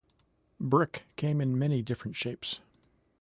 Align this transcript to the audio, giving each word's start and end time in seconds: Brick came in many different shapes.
Brick 0.59 1.03
came 1.15 1.39
in 1.39 1.59
many 1.59 1.83
different 1.83 2.15
shapes. 2.15 2.59